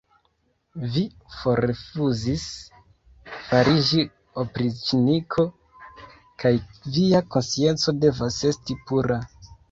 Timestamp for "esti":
8.53-8.79